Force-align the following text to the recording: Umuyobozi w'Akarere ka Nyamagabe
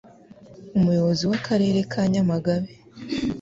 Umuyobozi 0.77 1.23
w'Akarere 1.29 1.79
ka 1.91 2.01
Nyamagabe 2.13 2.69